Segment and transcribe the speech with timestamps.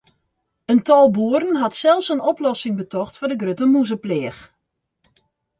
[0.65, 4.41] In tal boeren hat sels in oplossing betocht foar de grutte mûzepleach.